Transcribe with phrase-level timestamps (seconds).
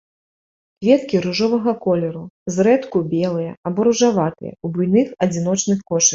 [0.85, 2.23] Кветкі ружовага колеру,
[2.57, 6.09] зрэдку белыя або ружаватыя, у буйных адзіночных кошыках.